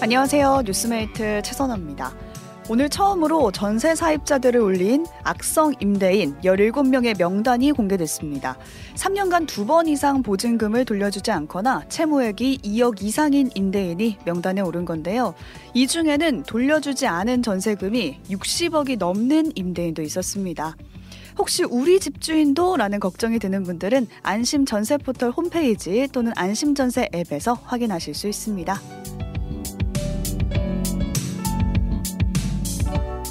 [0.00, 0.62] 안녕하세요.
[0.64, 2.14] 뉴스메이트 최선아입니다.
[2.70, 8.56] 오늘 처음으로 전세 세입자들을 울린 악성 임대인 17명의 명단이 공개됐습니다.
[8.94, 15.34] 3년간 두 번 이상 보증금을 돌려주지 않거나 채무액이 2억 이상인 임대인이 명단에 오른 건데요.
[15.74, 20.76] 이 중에는 돌려주지 않은 전세금이 60억이 넘는 임대인도 있었습니다.
[21.38, 22.76] 혹시 우리 집주인도?
[22.76, 28.80] 라는 걱정이 드는 분들은 안심 전세 포털 홈페이지 또는 안심 전세 앱에서 확인하실 수 있습니다.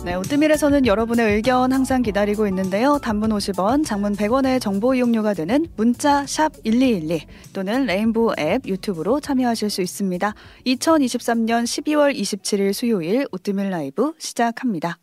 [0.10, 2.98] 네, 오뜨밀에서는 여러분의 의견 항상 기다리고 있는데요.
[2.98, 9.70] 단문 50원, 장문 100원의 정보 이용료가 되는 문자 샵 1212 또는 레인보우 앱 유튜브로 참여하실
[9.70, 10.34] 수 있습니다.
[10.66, 14.98] 2023년 12월 27일 수요일 오뜨밀 라이브 시작합니다.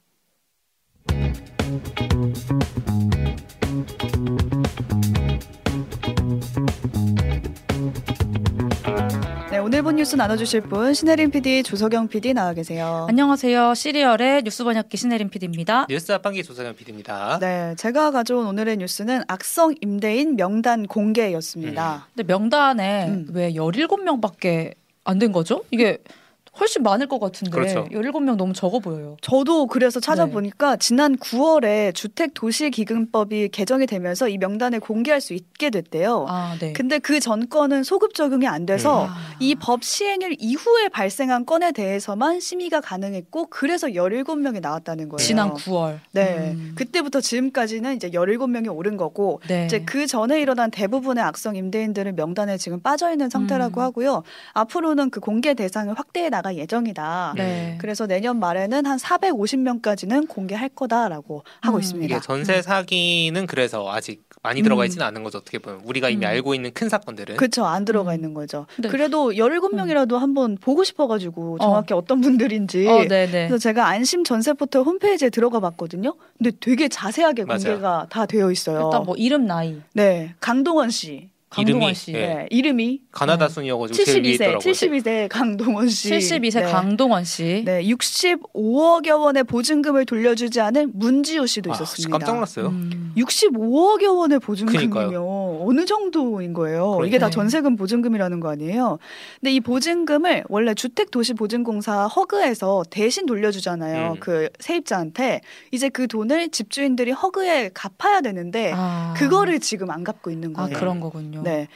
[9.87, 13.07] 네, 오늘 본 뉴스 나눠주실 분 신혜림 PD, 조석영 PD 나와 계세요.
[13.09, 13.75] 안녕하세요.
[13.75, 15.87] 씨리얼의 뉴스 번역기 신혜림 PD입니다.
[15.89, 17.39] 뉴스 앞방기 조상현 PD입니다.
[17.41, 22.09] 네, 제가 가져온 오늘의 뉴스는 악성 임대인 명단 공개였습니다.
[22.17, 23.27] 근데 명단에 음.
[23.33, 25.63] 왜 17명밖에 안 된 거죠?
[25.71, 25.99] 이게
[26.59, 27.85] 훨씬 많을 것 같은데 그렇죠.
[27.93, 29.17] 17명 너무 적어 보여요.
[29.21, 35.71] 저도 그래서 찾아보니까 지난 9월에 주택 도시 기금법이 개정이 되면서 이 명단을 공개할 수 있게
[35.71, 36.27] 됐대요.
[36.29, 36.73] 아, 네.
[36.73, 39.09] 근데 그 전 건은 소급 적용이 안 돼서 음.
[39.09, 39.17] 아.
[39.41, 45.17] 이법 시행일 이후에 발생한 건에 대해서만 심의가 가능했고 그래서 17명이 나왔다는 거예요.
[45.19, 45.99] 지난 9월.
[46.13, 46.53] 네.
[46.55, 46.73] 음.
[46.77, 49.65] 그때부터 지금까지는 이제 17명이 오른 거고 네.
[49.67, 53.83] 이제 그 전에 일어난 대부분의 악성 임대인들은 명단에 지금 빠져 있는 상태라고 음.
[53.83, 54.23] 하고요.
[54.53, 57.35] 앞으로는 그 공개 대상을 확대해 나갈 예정이다.
[57.37, 57.77] 네.
[57.81, 61.81] 그래서 내년 말에는 한 450명까지는 공개할 거다라고 하고 음.
[61.81, 62.17] 있습니다.
[62.17, 65.39] 이게 전세 사기는 그래서 아직 많이 들어가 있지는 않은 거죠.
[65.39, 66.31] 어떻게 보면 우리가 이미 음.
[66.31, 67.65] 알고 있는 큰 사건들은 그렇죠.
[67.65, 68.15] 안 들어가 음.
[68.15, 68.67] 있는 거죠.
[68.79, 68.89] 네.
[68.89, 72.03] 그래도 17명이라도 한번 보고 싶어 가지고 정확히 어.
[72.07, 73.49] 떤 분들인지 어, 네, 네.
[73.49, 76.15] 그래서 제가 안심 전세 포털 홈페이지에 들어가 봤거든요.
[76.39, 77.59] 근데 되게 자세하게 맞아요.
[77.59, 78.87] 공개가 다 되어 있어요.
[78.87, 79.81] 일단 뭐 이름 나이.
[79.95, 80.35] 네.
[80.39, 81.29] 강동원 씨.
[81.49, 82.13] 강동원 이름이, 씨.
[82.13, 82.19] 예.
[82.19, 82.47] 네.
[82.51, 83.55] 이름이 가나다 네.
[83.55, 84.59] 순이어가지고 제일 위에 72세, 있더라고요.
[84.59, 86.11] 72세 강동원 씨.
[86.11, 86.63] 72세 네.
[86.73, 87.63] 강동원 씨.
[87.65, 92.11] 네, 65억여 원의 보증금을 돌려주지 않은 문지우 씨도 아, 있었습니다.
[92.19, 92.67] 깜짝 놀랐어요.
[92.67, 93.13] 음.
[93.17, 95.63] 65억여 원의 보증금이면 그러니까요.
[95.65, 96.97] 어느 정도인 거예요?
[96.97, 97.07] 그러니까요.
[97.07, 97.31] 이게 다 네.
[97.31, 98.99] 전세금 보증금이라는 거 아니에요?
[99.41, 104.13] 근데 이 보증금을 원래 주택도시보증공사 허그에서 대신 돌려주잖아요.
[104.15, 104.21] 음.
[104.21, 105.41] 그 세입자한테
[105.71, 109.15] 이제 그 돈을 집주인들이 허그에 갚아야 되는데 아.
[109.17, 110.79] 그거를 지금 안 갚고 있는 아, 거예요.
[110.79, 111.36] 그런 거군요.
[111.43, 111.69] 네.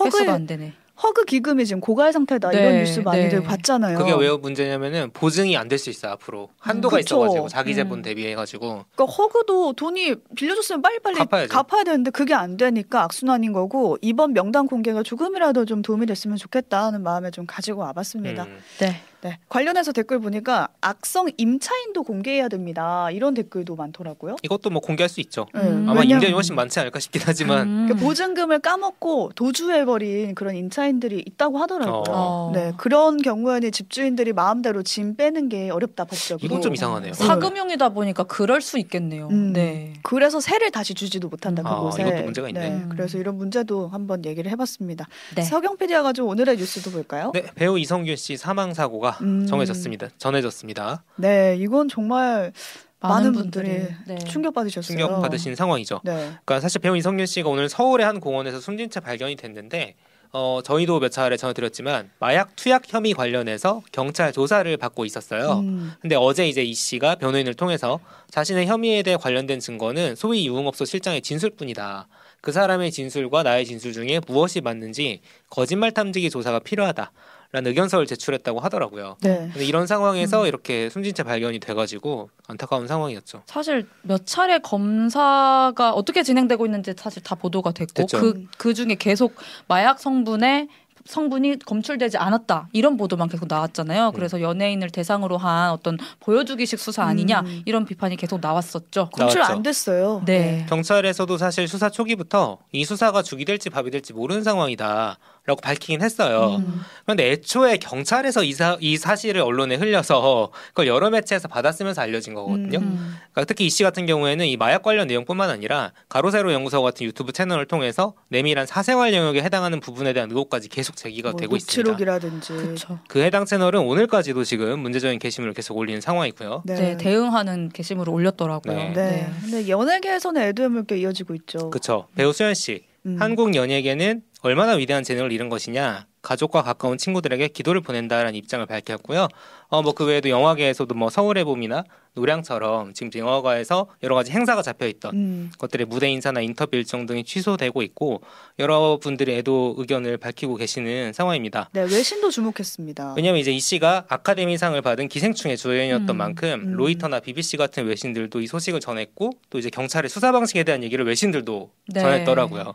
[0.00, 0.72] 회수가 허그 안 되네.
[1.00, 3.44] 허그 기금이 지금 고갈 상태다 네, 이런 뉴스 많이들 네.
[3.44, 3.98] 봤잖아요.
[3.98, 7.14] 그게 왜 문제냐면은 보증이 안 될 수 있어 요 앞으로 한도가 그쵸.
[7.18, 8.02] 있어가지고 자기 재본 음.
[8.02, 11.52] 대비해가지고 그러니까 허그도 돈이 빌려줬으면 빨리빨리 갚아야죠.
[11.54, 17.04] 갚아야 되는데 그게 안 되니까 악순환인 거고 이번 명단 공개가 조금이라도 좀 도움이 됐으면 좋겠다는
[17.04, 18.42] 마음에 좀 가지고 와봤습니다.
[18.44, 18.58] 음.
[18.80, 19.00] 네.
[19.20, 19.38] 네.
[19.48, 23.10] 관련해서 댓글 보니까 악성 임차인도 공개해야 됩니다.
[23.10, 24.36] 이런 댓글도 많더라고요.
[24.42, 25.46] 이것도 뭐 공개할 수 있죠.
[25.54, 25.88] 네, 음.
[25.88, 27.86] 아마 임대인이 훨씬 많지 않을까 싶긴 하지만 음.
[27.88, 32.04] 그 보증금을 까먹고 도주해버린 그런 임차인들이 있다고 하더라고요.
[32.08, 32.52] 어.
[32.54, 36.46] 네, 그런 경우에는 집주인들이 마음대로 짐 빼는 게 어렵다 법적으로.
[36.46, 37.12] 이건 좀 이상하네요.
[37.14, 39.28] 사금융이다 보니까 그럴 수 있겠네요.
[39.30, 39.94] 음, 네.
[40.02, 42.02] 그래서 세를 다시 주지도 못한다 아, 그곳에.
[42.02, 42.68] 이것도 문제가 있네.
[42.68, 42.88] 음.
[42.90, 45.06] 그래서 이런 문제도 한번 얘기를 해봤습니다.
[45.34, 45.42] 네.
[45.42, 47.32] 서경 PD가 좀 오늘의 뉴스도 볼까요?
[47.34, 49.46] 네 배우 이성균 씨 사망 사고가 음.
[49.46, 50.08] 정해졌습니다.
[50.18, 51.04] 전해졌습니다.
[51.16, 52.52] 네, 이건 정말
[53.00, 54.18] 많은, 많은 분들이 분들이, 네.
[54.24, 54.98] 충격 받으셨어요.
[54.98, 56.00] 충격 받으신 상황이죠.
[56.04, 56.12] 네.
[56.12, 59.94] 그러니까 사실 배우 이성균 씨가 오늘 서울의 한 공원에서 숨진 채 발견이 됐는데
[60.32, 65.60] 어, 저희도 몇 차례 전해드렸지만 마약 투약 혐의 관련해서 경찰 조사를 받고 있었어요.
[65.60, 67.98] 음, 근데 어제 이제 이 씨가 변호인을 통해서
[68.30, 72.08] 자신의 혐의에 대해 관련된 증거는 소위 유흥업소 실장의 진술뿐이다.
[72.40, 75.20] 그 사람의 진술과 나의 진술 중에 무엇이 맞는지
[75.50, 77.10] 거짓말 탐지기 조사가 필요하다.
[77.50, 79.16] 라는 의견서를 제출했다고 하더라고요.
[79.22, 79.48] 네.
[79.52, 80.46] 근데 이런 상황에서 음.
[80.46, 83.42] 이렇게 숨진 채 발견이 돼가지고 안타까운 상황이었죠.
[83.46, 88.06] 사실 몇 차례 검사가 어떻게 진행되고 있는지 사실 다 보도가 됐고.
[88.12, 89.34] 그, 그 중에 계속
[89.66, 90.68] 마약 성분의
[91.06, 94.12] 성분이 검출되지 않았다 이런 보도만 계속 나왔잖아요.
[94.12, 97.62] 그래서 연예인을 대상으로 한 어떤 보여주기식 수사 아니냐 음.
[97.64, 99.08] 이런 비판이 계속 나왔었죠.
[99.12, 99.54] 검출 나왔죠.
[99.56, 100.22] 안 됐어요.
[100.26, 100.66] 네.
[100.68, 105.16] 경찰에서도 사실 수사 초기부터 이 수사가 죽이 될지 밥이 될지 모르는 상황이다
[105.48, 106.56] 라고 밝히긴 했어요.
[106.60, 106.82] 음.
[107.06, 112.78] 그런데 애초에 경찰에서 이, 사, 이 사실을 언론에 흘려서 그걸 여러 매체에서 받았으면서 알려진 거거든요.
[112.80, 113.16] 음.
[113.32, 117.32] 그러니까 특히 이 씨 같은 경우에는 이 마약 관련 내용뿐만 아니라 가로세로 연구소 같은 유튜브
[117.32, 121.90] 채널을 통해서 내밀한 사생활 영역에 해당하는 부분에 대한 의혹까지 계속 제기가 뭐 되고 있습니다.
[121.90, 122.52] 녹취록이라든지.
[122.52, 122.98] 그렇죠.
[123.08, 126.62] 그 해당 채널은 오늘까지도 지금 문제적인 게시물을 계속 올리는 상황이고요.
[126.66, 126.74] 네.
[126.74, 126.96] 네.
[126.98, 128.74] 대응하는 게시물을 올렸더라고요.
[128.76, 128.92] 네.
[128.92, 129.30] 네.
[129.42, 131.70] 근데 연예계에서는 애도의 물결 이어지고 있죠.
[131.70, 132.08] 그렇죠.
[132.16, 132.87] 배우 수현 씨 음.
[133.18, 139.28] 한국 연예계는 얼마나 위대한 재능을 잃은 것이냐 가족과 가까운 친구들에게 기도를 보낸다라는 입장을 밝혔고요.
[139.70, 141.84] 어 뭐 그 외에도 영화계에서도 뭐 서울의 봄이나
[142.14, 145.50] 노량처럼 지금 영화과에서 여러 가지 행사가 잡혀 있던 음.
[145.58, 148.22] 것들의 무대 인사나 인터뷰 일정 등이 취소되고 있고
[148.58, 151.70] 여러분들의 애도 의견을 밝히고 계시는 상황입니다.
[151.72, 153.14] 네, 외신도 주목했습니다.
[153.16, 156.16] 왜냐하면 이제 이 씨가 아카데미상을 받은 기생충의 주연이었던 음.
[156.16, 156.72] 만큼 음.
[156.72, 161.70] 로이터나 BBC 같은 외신들도 이 소식을 전했고 또 이제 경찰의 수사 방식에 대한 얘기를 외신들도
[161.88, 162.00] 네.
[162.00, 162.74] 전했더라고요.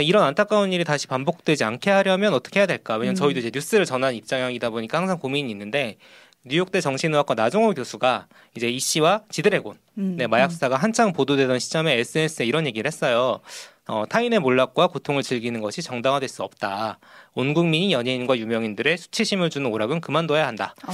[0.00, 2.94] 이런 안타까운 일이 다시 반복되지 않게 하려면 어떻게 해야 될까?
[2.94, 3.16] 왜냐면 음.
[3.16, 5.96] 저희도 이제 뉴스를 전하는 입장이다 보니까 항상 고민이 있는데
[6.44, 10.16] 뉴욕대 정신의학과 나종호 교수가 이제 이 씨와 지드래곤 음.
[10.16, 13.40] 네, 마약 수사가 한창 보도되던 시점에 SNS에 이런 얘기를 했어요.
[13.88, 16.98] 어, 타인의 몰락과 고통을 즐기는 것이 정당화될 수 없다.
[17.34, 20.74] 온 국민이 연예인과 유명인들의 수치심을 주는 오락은 그만둬야 한다.
[20.86, 20.92] 아,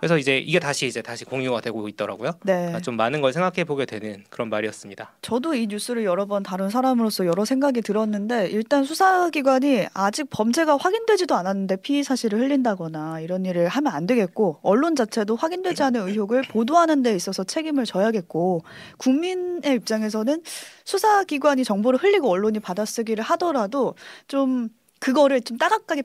[0.00, 2.32] 그래서 이제 이게 다시 이제 다시 공유가 되고 있더라고요.
[2.44, 2.72] 네.
[2.74, 5.12] 아, 좀 많은 걸 생각해 보게 되는 그런 말이었습니다.
[5.22, 11.34] 저도 이 뉴스를 여러 번 다룬 사람으로서 여러 생각이 들었는데 일단 수사기관이 아직 범죄가 확인되지도
[11.34, 17.02] 않았는데 피의 사실을 흘린다거나 이런 일을 하면 안 되겠고 언론 자체도 확인되지 않은 의혹을 보도하는
[17.02, 18.62] 데 있어서 책임을 져야겠고
[18.98, 20.42] 국민의 입장에서는
[20.84, 23.94] 수사기관이 정보를 흘리고 언론이 받아쓰기를 하더라도
[24.26, 24.68] 좀
[24.98, 26.02] 그거를 좀 따갑게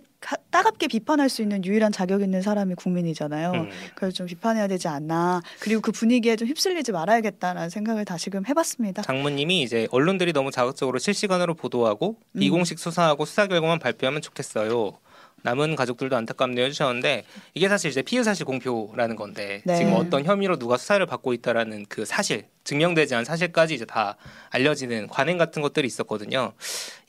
[0.51, 3.51] 따갑게 비판할 수 있는 유일한 자격 있는 사람이 국민이잖아요.
[3.51, 3.69] 음.
[3.95, 5.41] 그래서 좀 비판해야 되지 않나.
[5.59, 9.01] 그리고 그 분위기에 좀 휩쓸리지 말아야겠다라는 생각을 다시금 해봤습니다.
[9.01, 12.39] 장모님이 이제 언론들이 너무 자극적으로 실시간으로 보도하고 음.
[12.39, 14.93] 비공식 수사하고 수사 결과만 발표하면 좋겠어요.
[15.43, 19.75] 남은 가족들도 안타깝네요 해주셨는데 이게 사실 이제 피의 사실 공표라는 건데 네.
[19.77, 24.15] 지금 어떤 혐의로 누가 수사를 받고 있다라는 그 사실 증명되지 않은 사실까지 이제 다
[24.49, 26.53] 알려지는 관행 같은 것들이 있었거든요.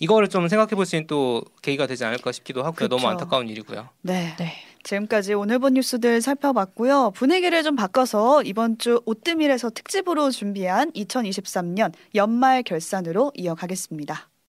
[0.00, 2.88] 이거를 좀 생각해 볼 수 있는 또 계기가 되지 않을까 싶기도 하고요.
[2.88, 3.08] 너무 그쵸.
[3.08, 3.88] 안타까운 일이고요.
[4.02, 4.34] 네.
[4.38, 4.52] 네.
[4.82, 7.12] 지금까지 오늘 본 뉴스들 살펴봤고요.
[7.14, 14.28] 분위기를 좀 바꿔서 이번 주 오뜨밀에서 특집으로 준비한 2023년 연말 결산으로 이어가겠습니다.